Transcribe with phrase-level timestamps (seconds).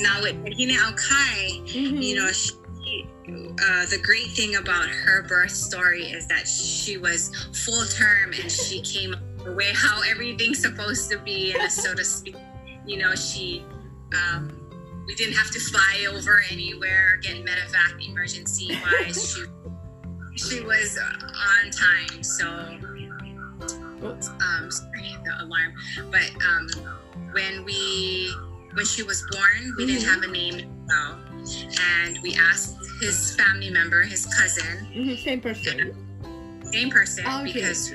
[0.00, 2.52] now with Hina Aukai, you know, she,
[3.28, 8.50] uh, the great thing about her birth story is that she was full term and
[8.50, 9.14] she came
[9.44, 12.36] the way how everything's supposed to be, uh, so to speak.
[12.86, 13.64] You know, she,
[14.14, 14.50] um,
[15.06, 19.36] we didn't have to fly over anywhere get medevac emergency wise.
[20.34, 22.46] she, she was on time, so
[24.06, 25.74] um, sorry, the alarm.
[26.10, 26.68] But um,
[27.32, 28.32] when we
[28.74, 31.18] when she was born, we didn't have a name well,
[31.80, 35.94] and we asked his family member, his cousin, Mhm, Same person.
[36.72, 37.52] same person, Ah, okay.
[37.52, 37.94] because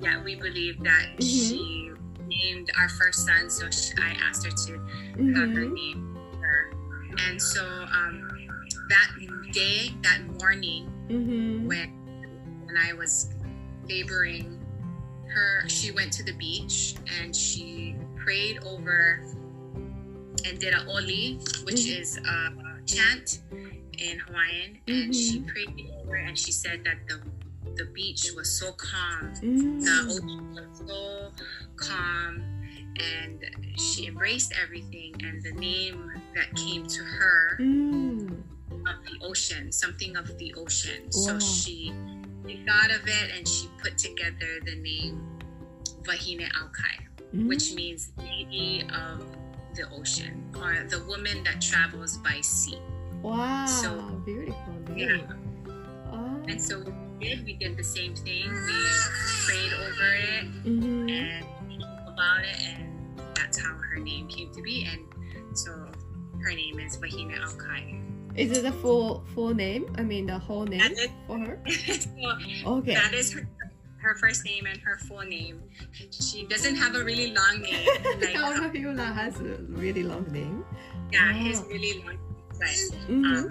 [0.00, 1.22] yeah, we believe that Mhm.
[1.22, 1.90] she
[2.26, 4.72] named our first son, so she, I asked her to
[5.34, 5.74] have her Mhm.
[5.74, 6.72] name her,
[7.28, 8.28] and so um,
[8.88, 9.10] that
[9.52, 11.66] day, that morning, Mhm.
[11.66, 11.90] when
[12.66, 13.28] when I was
[13.88, 14.58] laboring
[15.34, 19.20] her she went to the beach and she prayed over
[20.46, 22.00] and did a oli which Mhm.
[22.00, 22.52] is a
[22.86, 23.40] chant
[23.98, 25.48] in Hawaiian and she Mhm.
[25.48, 27.20] prayed over and she said that the
[27.76, 30.10] the beach was so calm the Mm.
[30.10, 31.32] ocean was so
[31.76, 32.34] calm
[32.98, 33.38] and
[33.78, 38.42] she embraced everything and the name that came to her Mm.
[38.90, 41.02] of the ocean, something of the ocean.
[41.14, 41.38] Wow.
[41.38, 41.92] So she,
[42.46, 45.16] she thought of it and she put together the name
[46.02, 46.96] Vahine Aukai,
[47.34, 47.46] Mm.
[47.46, 49.24] which means lady of
[49.74, 52.78] the ocean or the woman that travels by sea.
[53.22, 54.98] Wow, So- beautiful name.
[54.98, 56.12] Yeah.
[56.12, 56.42] Oh.
[56.48, 56.92] And so we
[57.28, 58.48] did, we did the same thing.
[58.48, 58.78] We
[59.46, 61.10] prayed over it Mhm.
[61.10, 61.44] and
[62.08, 64.84] about it, and that's how her name came to be.
[64.86, 65.06] And
[65.56, 65.70] so
[66.40, 68.00] her name is Vahine Aukai.
[68.36, 69.86] Is it the full full name?
[69.98, 71.60] I mean the whole name is- for her?
[71.68, 72.94] so Okay.
[72.94, 73.46] That is her,
[74.00, 75.60] her first name and her full name.
[76.10, 77.86] She doesn't have a really long name.
[78.20, 80.64] Like, Kaola Hyuna has a really long name.
[81.12, 81.66] yeah, his Oh.
[81.68, 82.18] really long,
[82.58, 82.76] but
[83.08, 83.24] Mhm.
[83.34, 83.50] um,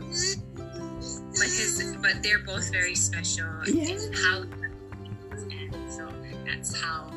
[1.38, 3.98] but his, but they're both very special Yeah.
[4.24, 4.42] how,
[5.32, 6.08] and so
[6.46, 7.12] that's how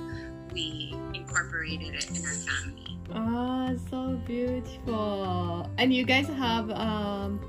[0.53, 2.99] we incorporated it in our family.
[3.15, 5.71] Ah, so beautiful.
[5.79, 7.41] And you guys have um,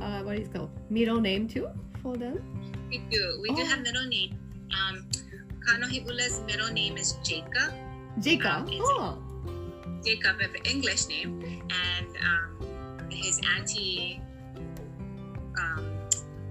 [0.00, 1.68] uh, what is it called middle name too
[2.02, 2.38] for them?
[2.88, 3.38] We do.
[3.42, 3.66] We do Oh.
[3.66, 4.36] have middle name.
[4.74, 5.06] Um,
[5.66, 7.72] Kanohiula's middle name is Jacob.
[8.20, 8.68] Jacob.
[8.68, 9.18] Um, oh.
[10.04, 14.20] Jacob of English name, and um, his auntie
[15.58, 15.84] um,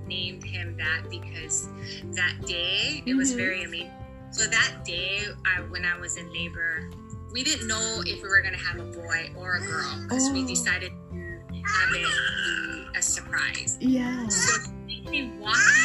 [0.06, 1.70] named him that because
[2.14, 3.38] that day it was Mhm.
[3.38, 3.92] very amazing.
[4.32, 6.90] So that day, I, when I was in labor,
[7.32, 10.44] we didn't know if we were gonna have a boy or a girl because we
[10.44, 10.48] Oh.
[10.48, 13.78] decided to have it be a surprise.
[13.80, 14.28] Yeah.
[14.28, 15.77] So she came walking in the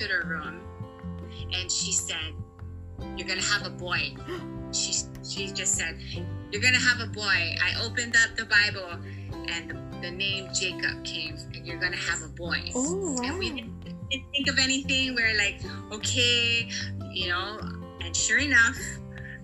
[0.00, 0.60] hospital room,
[1.52, 2.34] and she said,
[3.16, 4.14] "You're gonna have a boy."
[4.72, 4.92] She
[5.28, 5.98] she just said,
[6.50, 8.98] "You're gonna have a boy." I opened up the Bible,
[9.48, 12.70] and the, the name Jacob came, and you're gonna have a boy.
[12.74, 13.22] Oh wow.
[13.24, 13.80] And we didn't,
[14.10, 15.14] didn't think of anything.
[15.14, 15.60] We're like,
[15.92, 16.68] okay,
[17.12, 17.60] you know.
[18.02, 18.78] And sure enough,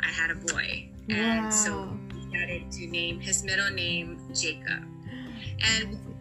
[0.03, 4.83] I had a boy, and so we started to name his middle name Jacob.
[5.61, 6.16] And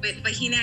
[0.00, 0.54] with Vahine,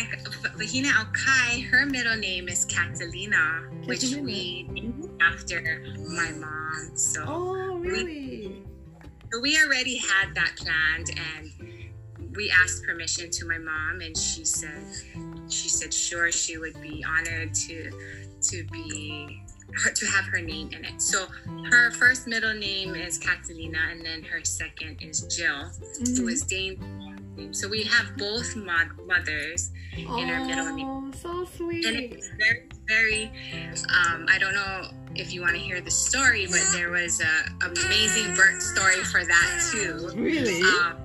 [0.58, 4.24] Vahine Aukai, her middle name is Catalina, which Catalina.
[4.24, 6.92] we named after my mom.
[6.96, 8.64] So, Oh really?
[9.32, 14.44] so we already had that planned, and we asked permission to my mom, and she
[14.46, 14.82] said
[15.50, 17.92] she said sure she would be honored to
[18.42, 19.42] to be
[19.96, 21.02] to have her name in it.
[21.02, 21.26] So
[21.70, 25.66] her first middle name is Catalina, and then her second is Jill,
[26.16, 26.32] who Mhm.
[26.32, 26.80] is Dane's
[27.38, 27.54] name.
[27.54, 30.88] So we have both mod- mothers in our middle name.
[30.90, 31.86] Oh, so and sweet.
[31.86, 33.26] it's very very
[34.06, 37.66] um, i don't know if you want to hear the story but there was a
[37.66, 40.62] amazing birth story for that too Really?
[40.62, 40.96] um,